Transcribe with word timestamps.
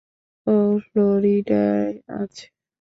ও 0.47 0.55
ফ্লোরিডায় 0.85 1.91
আছে। 2.19 2.45